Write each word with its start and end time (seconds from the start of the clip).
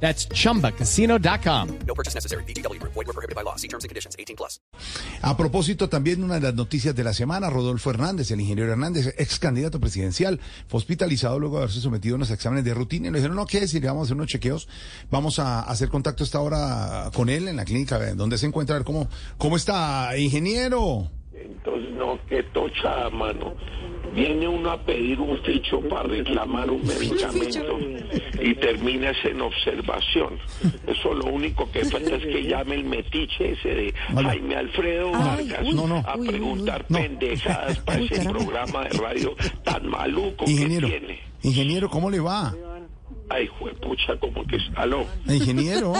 That's 0.00 0.28
chumbacasino.com. 0.28 1.68
No 1.86 1.94
purchase 1.94 2.14
necessary. 2.14 2.44
BGW. 2.44 2.80
Void 2.82 3.06
were 3.06 3.12
prohibited 3.12 3.34
by 3.34 3.42
law. 3.42 3.56
See 3.56 3.68
terms 3.68 3.84
and 3.84 3.88
conditions. 3.88 4.14
18 4.18 4.36
plus. 4.36 4.60
A 5.22 5.36
propósito, 5.36 5.88
también 5.88 6.22
una 6.22 6.34
de 6.34 6.40
las 6.40 6.54
noticias 6.54 6.94
de 6.94 7.02
la 7.04 7.12
semana, 7.12 7.50
Rodolfo 7.50 7.90
Hernández, 7.90 8.30
el 8.30 8.40
ingeniero 8.40 8.70
Hernández, 8.70 9.14
ex 9.18 9.38
candidato 9.38 9.80
presidencial, 9.80 10.40
fue 10.68 10.78
hospitalizado 10.78 11.38
luego 11.38 11.56
de 11.56 11.64
haberse 11.64 11.80
sometido 11.80 12.14
a 12.14 12.16
unos 12.16 12.30
exámenes 12.30 12.64
de 12.64 12.74
rutina 12.74 13.08
y 13.08 13.10
le 13.10 13.18
dijeron, 13.18 13.36
no, 13.36 13.46
¿qué 13.46 13.60
decir? 13.60 13.84
Vamos 13.84 14.02
a 14.02 14.04
hacer 14.04 14.16
unos 14.16 14.28
chequeos, 14.28 14.68
vamos 15.10 15.38
a 15.38 15.60
hacer 15.60 15.88
contacto 15.88 16.24
esta 16.24 16.40
hora 16.40 17.10
con 17.14 17.28
él 17.28 17.48
en 17.48 17.56
la 17.56 17.64
clínica 17.64 17.98
donde 18.14 18.38
se 18.38 18.46
encuentra, 18.46 18.76
a 18.76 18.78
ver 18.78 18.86
cómo, 18.86 19.08
cómo 19.38 19.56
está, 19.56 20.16
ingeniero. 20.16 21.10
Entonces, 21.32 21.90
no, 21.92 22.18
qué 22.28 22.42
tocha, 22.54 23.08
mano. 23.10 23.54
Viene 24.16 24.48
uno 24.48 24.70
a 24.70 24.78
pedir 24.80 25.20
un 25.20 25.36
ficho 25.42 25.78
para 25.90 26.04
reclamar 26.04 26.70
un 26.70 26.82
medicamento 26.86 27.78
y 28.40 28.54
terminas 28.54 29.14
en 29.24 29.42
observación. 29.42 30.38
Eso 30.86 31.12
lo 31.12 31.26
único 31.26 31.70
que 31.70 31.84
falta 31.84 32.16
es 32.16 32.22
que 32.22 32.44
llame 32.44 32.76
el 32.76 32.84
metiche 32.84 33.52
ese 33.52 33.68
de 33.68 33.94
Jaime 34.14 34.56
Alfredo 34.56 35.12
Vargas 35.12 35.66
no, 35.74 35.86
no. 35.86 35.96
a 35.98 36.16
preguntar 36.16 36.86
pendejadas 36.86 37.78
para 37.80 38.00
ese 38.00 38.26
programa 38.26 38.84
de 38.84 38.98
radio 38.98 39.36
tan 39.62 39.86
maluco 39.86 40.46
Ingeniero, 40.46 40.88
que 40.88 40.98
tiene. 40.98 41.20
ingeniero, 41.42 41.90
¿cómo 41.90 42.08
le 42.08 42.20
va? 42.20 42.54
Ay, 43.28 43.46
juepucha, 43.58 44.18
como 44.18 44.46
que 44.46 44.56
es... 44.56 44.62
Aló. 44.76 45.04
Ingeniero, 45.28 45.92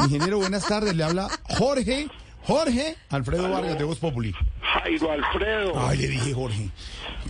ingeniero, 0.00 0.36
buenas 0.38 0.66
tardes, 0.68 0.94
le 0.94 1.02
habla 1.02 1.28
Jorge, 1.56 2.08
Jorge 2.42 2.96
Alfredo 3.08 3.48
Vargas 3.48 3.78
de 3.78 3.84
Voz 3.84 3.98
Populi. 3.98 4.34
Jairo 4.74 5.12
Alfredo. 5.12 5.72
Ay, 5.76 5.98
le 5.98 6.08
dije 6.08 6.34
Jorge. 6.34 6.68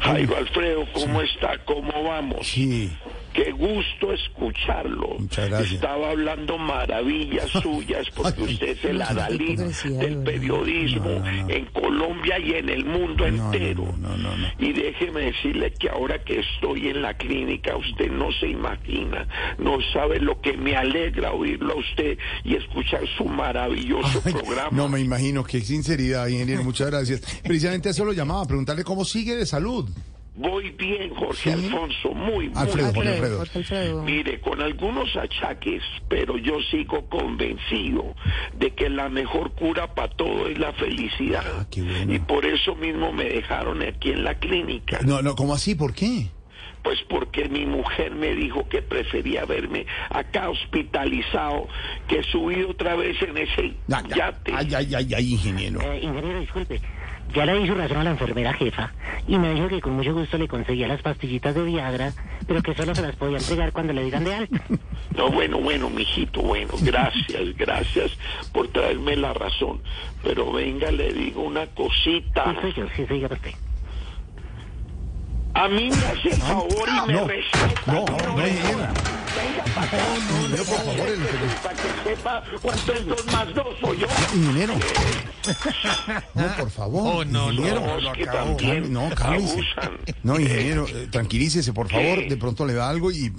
Jairo 0.01 0.37
Alfredo, 0.37 0.87
¿cómo 0.93 1.21
está? 1.21 1.59
¿Cómo 1.65 2.05
vamos? 2.05 2.47
Sí, 2.47 2.91
Qué 3.35 3.51
gusto 3.51 4.13
escucharlo. 4.13 5.17
Muchas 5.19 5.49
gracias. 5.49 5.73
Estaba 5.73 6.11
hablando 6.11 6.57
maravillas 6.57 7.51
suyas 7.51 8.07
porque 8.15 8.43
usted 8.43 8.69
es 8.69 8.85
el 8.85 9.03
adalid 9.03 9.59
del 9.59 10.19
periodismo 10.23 11.05
No, 11.05 11.19
no, 11.19 11.33
no. 11.43 11.51
en 11.51 11.65
Colombia 11.67 12.39
y 12.39 12.53
en 12.53 12.69
el 12.69 12.85
mundo 12.85 13.27
entero. 13.27 13.93
no, 13.99 14.17
no, 14.17 14.37
no. 14.37 14.47
Y 14.61 14.73
déjeme 14.73 15.23
decirle 15.33 15.73
que 15.73 15.89
ahora 15.91 16.23
que 16.23 16.39
estoy 16.41 16.89
en 16.89 17.03
la 17.03 17.15
clínica, 17.15 17.77
usted 17.77 18.09
no 18.11 18.31
se 18.39 18.47
imagina, 18.49 19.27
no 19.59 19.79
sabe 19.93 20.21
lo 20.21 20.41
que 20.41 20.57
me 20.57 20.77
alegra 20.77 21.33
oírlo 21.33 21.73
a 21.75 21.77
usted 21.77 22.17
y 22.45 22.55
escuchar 22.55 23.01
su 23.19 23.25
maravilloso 23.25 24.23
Ay, 24.25 24.33
programa. 24.33 24.69
No 24.71 24.89
me 24.89 25.01
imagino, 25.01 25.43
qué 25.43 25.61
sinceridad, 25.61 26.29
ingeniero, 26.29 26.63
muchas 26.63 26.89
gracias. 26.89 27.21
Precisamente 27.43 27.91
eso 27.91 28.05
lo 28.05 28.13
llamaba, 28.13 28.47
preguntarle 28.47 28.85
cómo 28.85 29.05
sigue 29.05 29.35
de 29.37 29.45
salud. 29.45 29.91
Voy 30.37 30.71
bien, 30.71 31.15
Jorge 31.15 31.43
Sí. 31.43 31.51
Alfonso, 31.51 32.11
muy, 32.13 32.49
muy 32.49 32.53
Alfredo, 32.57 32.93
bien. 32.93 33.09
Alfredo. 33.09 34.03
Mire, 34.03 34.41
con 34.41 34.61
algunos 34.61 35.15
achaques, 35.17 35.81
pero 36.09 36.37
yo 36.39 36.59
sigo 36.73 37.09
convencido 37.09 38.17
de 38.59 38.71
que 38.73 38.89
la 38.91 39.09
mejor 39.09 39.53
cura 39.53 39.95
para 39.95 40.09
todo 40.09 40.49
es 40.49 40.59
la 40.59 40.73
felicidad. 40.73 41.45
Ah, 41.47 41.67
qué 41.71 41.83
bueno. 41.83 42.13
Y 42.13 42.19
por 42.19 42.45
eso 42.47 42.75
mismo 42.75 43.13
me 43.13 43.25
dejaron 43.25 43.81
aquí 43.83 44.11
en 44.11 44.25
la 44.25 44.35
clínica. 44.35 44.99
No, 45.05 45.23
no, 45.23 45.37
¿cómo 45.37 45.55
así? 45.55 45.77
¿Por 45.77 45.95
qué? 45.95 46.27
Pues 46.83 46.99
porque 47.09 47.49
mi 47.49 47.65
mujer 47.65 48.13
me 48.15 48.35
dijo 48.35 48.69
que 48.69 48.83
prefería 48.83 49.45
verme 49.47 49.87
acá 50.11 50.51
hospitalizado 50.51 51.67
que 52.09 52.23
subido 52.25 52.71
otra 52.71 52.95
vez 52.97 53.17
en 53.23 53.39
ese 53.39 53.73
Ya, 53.87 54.03
ya. 54.09 54.17
yate. 54.17 54.53
Ay, 54.55 54.69
ay, 54.75 54.95
ay, 54.95 55.15
ay, 55.15 55.33
ingeniero. 55.33 55.81
Eh, 55.81 56.01
ingeniero, 56.03 56.41
disculpe. 56.41 56.81
Ya 57.33 57.47
le 57.47 57.59
di 57.59 57.67
su 57.67 57.75
razón 57.75 57.97
a 57.99 58.05
la 58.05 58.11
enfermera 58.11 58.53
jefa 58.53 58.93
y 59.27 59.39
me 59.39 59.55
dijo 59.55 59.69
que 59.69 59.81
con 59.81 59.95
mucho 59.95 60.13
gusto 60.15 60.39
le 60.39 60.47
conseguía 60.47 60.87
las 60.87 61.03
pastillitas 61.03 61.55
de 61.55 61.65
Viagra, 61.65 62.13
pero 62.47 62.63
que 62.63 62.75
solo 62.75 62.95
se 62.95 63.03
las 63.03 63.17
podía 63.17 63.39
entregar 63.39 63.73
cuando 63.73 63.93
le 63.93 64.05
digan 64.05 64.25
de 64.25 64.35
alta. 64.35 64.63
No, 65.17 65.31
bueno, 65.31 65.59
bueno, 65.61 65.89
mijito, 65.91 66.43
bueno, 66.43 66.73
gracias, 66.83 67.57
gracias 67.57 68.11
por 68.53 68.67
traerme 68.69 69.15
la 69.15 69.33
razón. 69.33 69.81
Pero 70.25 70.53
venga, 70.53 70.91
le 70.91 71.13
digo 71.13 71.43
una 71.43 71.67
cosita. 71.69 72.53
Sí, 72.53 72.57
soy 72.61 72.73
yo, 72.73 72.87
sí, 72.97 73.07
soy 73.07 73.21
yo 73.21 73.29
usted. 73.31 73.53
A 75.55 75.69
mí 75.69 75.89
me 75.91 75.97
hace 76.07 76.31
el 76.31 76.37
favor 76.43 76.89
y 76.89 77.07
me 77.07 77.13
no, 77.15 77.29
respeta. 77.29 77.93
no, 77.93 78.05
no, 78.07 78.47
ingeniero. 78.47 78.79
Venga 79.37 79.65
para 79.75 79.87
acá. 79.87 79.99
Ingeniero, 80.19 80.65
por 80.65 80.77
favor, 80.77 81.09
el- 81.09 81.21
Para 81.63 81.75
que 81.77 82.09
sepa 82.09 82.43
cuánto 82.61 82.93
es 82.93 83.07
dos 83.07 83.27
más 83.27 83.55
dos, 83.55 83.67
soy 83.81 83.99
yo. 83.99 84.07
Ingeniero. 84.35 84.75
No, 86.35 86.57
por 86.59 86.71
favor. 86.71 87.27
ingeniero. 87.27 87.81
no, 87.81 87.99
es 87.99 88.17
que 88.19 88.27
también 88.27 88.93
No, 88.93 89.11
cálmese. 89.15 89.61
No, 90.23 90.41
ingeniero, 90.41 90.87
eh, 90.89 91.09
tranquilícese, 91.11 91.73
por 91.73 91.89
favor. 91.89 92.27
De 92.29 92.37
pronto 92.37 92.65
le 92.67 92.75
da 92.75 92.89
algo 92.91 93.11
y 93.13 93.31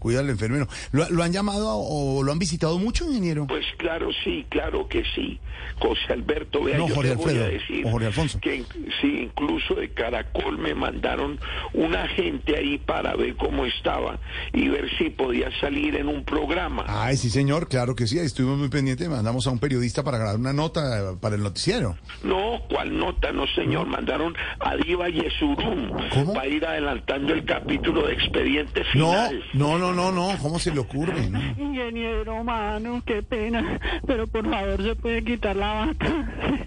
cuida 0.00 0.18
al 0.20 0.28
enfermero. 0.30 0.66
¿Lo, 0.90 1.08
lo 1.10 1.22
han 1.22 1.32
llamado 1.32 1.68
o 1.78 2.22
lo 2.24 2.32
han 2.32 2.38
visitado 2.40 2.76
mucho, 2.80 3.04
ingeniero? 3.06 3.46
Pues 3.46 3.64
claro, 3.76 4.08
sí, 4.24 4.44
claro 4.48 4.88
que 4.88 5.04
sí. 5.14 5.38
José 5.78 6.12
Alberto, 6.12 6.64
vea, 6.64 6.78
No, 6.78 6.88
yo 6.88 6.94
Jorge 6.96 7.10
le 7.10 7.14
voy 7.16 7.24
a 7.26 7.28
Alfredo, 7.30 7.50
decir 7.52 7.86
o 7.86 7.90
Jorge 7.90 8.06
Alfonso. 8.08 8.38
que 8.40 8.64
sí, 9.00 9.20
incluso 9.22 9.74
de 9.76 9.90
Caracol 9.90 10.58
me 10.58 10.74
mandaron 10.74 11.38
un 11.74 11.94
agente 11.94 12.56
ahí 12.56 12.78
para 12.78 13.14
ver 13.14 13.36
cómo 13.36 13.64
estaba 13.64 14.18
y 14.52 14.68
ver 14.68 14.88
si 14.98 15.10
podía 15.10 15.48
salir 15.60 15.94
en 15.96 16.08
un 16.08 16.24
programa. 16.24 16.84
Ay, 16.88 17.16
sí, 17.16 17.30
señor, 17.30 17.68
claro 17.68 17.94
que 17.94 18.06
sí. 18.06 18.18
ahí 18.18 18.26
Estuvimos 18.26 18.58
muy 18.58 18.68
pendientes. 18.68 19.08
Mandamos 19.08 19.46
a 19.46 19.50
un 19.50 19.58
periodista 19.58 20.02
para 20.02 20.18
grabar 20.18 20.36
una 20.36 20.52
nota 20.52 20.80
eh, 21.12 21.16
para 21.20 21.36
el 21.36 21.42
noticiero. 21.42 21.96
No, 22.22 22.60
¿cuál 22.68 22.96
nota? 22.96 23.32
No, 23.32 23.46
señor. 23.54 23.86
Mandaron 23.86 24.34
a 24.60 24.76
Diva 24.76 25.08
Yesurum 25.08 25.90
¿Cómo? 26.14 26.32
para 26.34 26.46
ir 26.46 26.64
adelantando 26.64 27.32
el 27.34 27.44
capítulo 27.44 28.06
de 28.06 28.14
expediente 28.14 28.80
No, 28.94 29.10
final. 29.12 29.44
no, 29.54 29.78
no, 29.92 30.10
no, 30.12 30.32
no. 30.32 30.38
¿Cómo 30.42 30.58
se 30.58 30.70
le 30.72 30.80
ocurre? 30.80 31.28
No. 31.30 31.40
Ingeniero, 31.58 32.42
mano, 32.44 33.02
qué 33.06 33.22
pena, 33.22 33.78
pero 34.06 34.26
por 34.26 34.48
favor 34.48 34.82
se 34.82 34.94
puede 34.96 35.24
quitar 35.24 35.56
la 35.56 35.72
bata. 35.86 36.26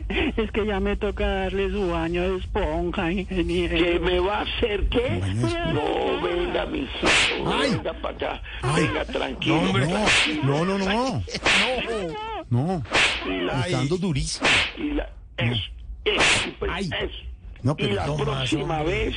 Es 0.38 0.52
que 0.52 0.66
ya 0.66 0.80
me 0.80 0.96
toca 0.96 1.26
darle 1.28 1.72
su 1.72 1.90
baño 1.90 2.22
de 2.22 2.38
esponja, 2.38 3.12
ingeniero. 3.12 3.76
¿Qué 3.78 4.00
me 4.00 4.20
va 4.20 4.40
a 4.40 4.42
hacer 4.44 4.88
qué? 4.90 5.20
No, 5.74 6.22
venga, 6.22 6.66
mi 6.68 6.80
hijo, 6.80 7.52
Ay. 7.52 7.72
venga 7.72 7.94
para 7.94 8.16
acá. 8.16 8.42
Ay. 8.62 8.84
Venga, 8.88 9.06
tranquilo. 9.06 9.62
No, 10.44 10.66
no, 10.66 10.78
no, 10.78 10.86
no. 10.86 11.24
No. 12.50 12.84
Y 13.26 13.42
la, 13.42 13.62
Está 13.66 13.78
dando 13.78 13.98
durísimo. 13.98 14.48
y 14.78 14.92
la, 14.92 15.10
es, 15.38 15.58
es, 16.06 16.22
Ay. 16.70 16.90
es. 17.02 17.12
No, 17.64 17.76
y 17.78 17.88
la 17.88 18.08
más, 18.08 18.22
próxima 18.22 18.84
vez 18.84 19.16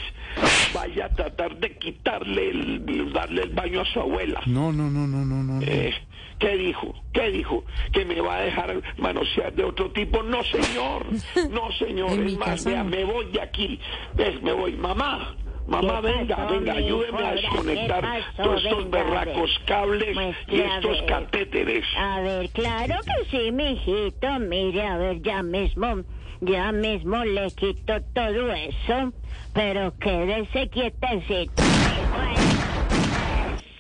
vaya 0.73 1.07
a 1.07 1.09
tratar 1.09 1.57
de 1.57 1.77
quitarle 1.79 2.51
el, 2.51 3.13
darle 3.13 3.43
el 3.43 3.51
baño 3.51 3.81
a 3.81 3.85
su 3.87 4.01
abuela. 4.01 4.41
No, 4.47 4.73
no, 4.73 4.89
no, 4.89 5.07
no, 5.07 5.25
no, 5.25 5.43
no. 5.43 5.63
Eh, 5.63 5.93
¿Qué 6.39 6.57
dijo? 6.57 6.95
¿Qué 7.13 7.31
dijo? 7.31 7.65
¿Que 7.93 8.05
me 8.05 8.21
va 8.21 8.37
a 8.37 8.41
dejar 8.43 8.83
manosear 8.99 9.53
de 9.55 9.65
otro 9.65 9.91
tipo? 9.91 10.23
No, 10.23 10.43
señor. 10.45 11.07
No, 11.51 11.73
señor. 11.73 12.19
Es 12.27 12.37
más, 12.39 12.65
vea, 12.65 12.85
me 12.85 13.05
voy 13.05 13.27
de 13.33 13.41
aquí. 13.41 13.81
¿Ves? 14.15 14.41
Me 14.43 14.53
voy. 14.53 14.77
Mamá. 14.77 15.35
Mamá, 15.67 16.01
¿Qué 16.01 16.07
venga, 16.13 16.37
pasó, 16.37 16.55
venga, 16.55 16.73
ayúdeme 16.75 17.25
a 17.27 17.33
desconectar 17.33 18.05
todos 18.37 18.65
estos 18.65 18.85
Venga, 18.85 18.99
ver. 18.99 19.07
berracos 19.25 19.51
cables 19.67 20.15
Pues, 20.15 20.37
y 20.49 20.61
estos 20.61 21.01
ver. 21.01 21.07
catéteres. 21.07 21.85
A 21.99 22.21
ver, 22.21 22.49
claro 22.51 22.95
que 23.05 23.31
sí, 23.37 23.51
mijito. 23.53 24.39
Mire, 24.39 24.87
a 24.87 24.97
ver, 24.97 25.21
ya 25.23 25.43
mismo, 25.43 26.03
ya 26.41 26.71
mismo 26.73 27.25
le 27.25 27.51
quito 27.51 27.95
todo 28.15 28.53
eso. 28.53 29.13
Pero 29.55 29.93
quédese 29.99 30.69
quietecito. 30.69 31.63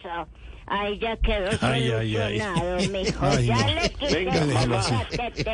Eso. 0.02 0.28
Ahí 0.68 0.98
ya 0.98 1.16
quedó 1.18 1.50
Ay, 1.60 1.90
ay, 1.92 2.16
ay. 2.16 2.40
mijo. 2.90 3.24
Ay, 3.24 3.46
ya 3.46 3.54
no. 3.56 3.74
le 3.74 3.90
quité 3.90 4.24
Venga, 4.24 4.44
mamá. 4.66 4.82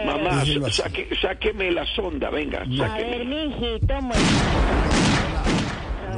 Mamá, 0.06 0.71
saque, 0.71 1.09
sáqueme 1.21 1.71
la 1.73 1.85
sonda, 1.95 2.31
venga. 2.31 2.61
A 2.61 2.65
ver, 2.65 2.79
sáqueme. 2.79 3.25
mijito, 3.27 4.01
muy... 4.01 4.17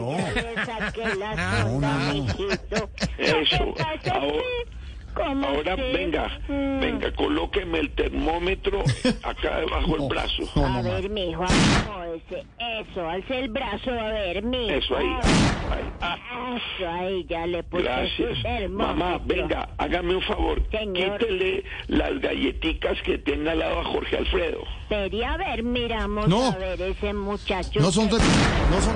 No. 0.04 1.14
La 1.18 1.34
No, 1.64 1.80
no, 1.80 1.80
no. 1.80 2.12
mijito. 2.12 2.90
Eso, 3.18 3.74
que 4.02 4.10
ahora- 4.10 4.32
que 4.34 4.74
¿Cómo 5.14 5.46
Ahora 5.46 5.76
venga, 5.76 6.26
Mm. 6.48 6.80
venga, 6.80 7.12
colóqueme 7.14 7.78
el 7.78 7.90
termómetro 7.94 8.82
acá 9.22 9.60
debajo 9.60 9.96
del 9.96 10.08
brazo. 10.08 10.42
No, 10.56 10.66
A 10.66 10.68
no, 10.70 10.82
ver, 10.82 11.08
mijo, 11.08 11.44
acomódese. 11.44 12.44
Eso, 12.58 13.08
alce 13.08 13.38
el 13.38 13.48
brazo, 13.50 13.92
a 13.92 14.08
ver, 14.08 14.42
mijo. 14.42 14.72
Eso 14.74 14.96
ahí. 14.96 15.06
ahí. 15.06 15.84
Ah, 16.00 16.56
Eso, 16.56 16.88
ahí, 16.88 17.24
ya 17.28 17.46
le 17.46 17.62
puse 17.62 17.84
gracias. 17.84 18.42
termómetro. 18.42 18.96
Mamá, 18.96 19.20
venga, 19.24 19.68
hágame 19.78 20.16
un 20.16 20.22
favor. 20.22 20.60
Señor. 20.72 21.18
Quítele 21.20 21.62
las 21.86 22.20
galletitas 22.20 23.00
que 23.02 23.16
tenga 23.18 23.52
al 23.52 23.60
lado 23.60 23.80
a 23.82 23.84
Jorge 23.84 24.16
Alfredo. 24.16 24.64
Espere, 24.82 25.24
a 25.24 25.36
ver, 25.36 25.62
miramos 25.62 26.26
No. 26.26 26.48
a 26.50 26.56
ver 26.56 26.82
ese 26.82 27.14
muchacho. 27.14 27.78
No 27.78 27.92
son, 27.92 28.08
que- 28.08 28.16
no 28.16 28.80
son 28.80 28.94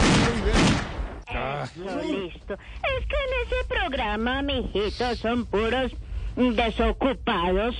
Eso, 1.31 2.03
listo. 2.03 2.55
Es 2.55 3.07
que 3.07 3.17
en 3.17 3.47
ese 3.47 3.69
programa, 3.69 4.43
mijitos, 4.43 5.19
son 5.19 5.47
puros 5.47 5.93
desocupados. 6.37 7.75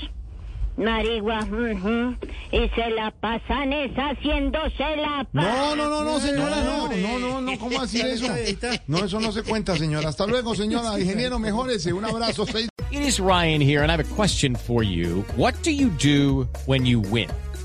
Marigua, 0.77 1.41
ujú, 1.41 2.15
y 2.53 2.69
se 2.69 2.91
la 2.91 3.11
pasan 3.11 3.73
es 3.73 3.91
haciéndose 3.97 4.97
la 4.97 5.27
No, 5.33 5.75
no, 5.75 5.89
no, 5.89 6.05
no, 6.05 6.21
señora, 6.21 6.63
no, 6.63 6.89
no, 6.89 7.19
no, 7.19 7.41
no, 7.41 7.59
¿cómo 7.59 7.81
así 7.81 8.01
eso? 8.01 8.27
No, 8.87 8.99
eso 8.99 9.19
no 9.19 9.33
se 9.33 9.43
cuenta, 9.43 9.77
señora. 9.77 10.09
Hasta 10.09 10.25
luego, 10.27 10.55
señora. 10.55 10.99
Ingeniero, 11.01 11.41
mejórese. 11.41 11.93
Un 11.93 12.05
abrazo. 12.05 12.47
It 12.91 13.03
is 13.03 13.19
Ryan 13.19 13.61
here, 13.61 13.83
and 13.83 13.91
I 13.91 13.97
have 13.97 14.01
a 14.01 14.15
question 14.15 14.55
for 14.55 14.85
you. 14.85 15.25
What 15.37 15.55
do 15.65 15.73
you 15.73 15.89
do 15.99 16.49
when 16.67 16.87
you 16.87 17.01
win? 17.01 17.29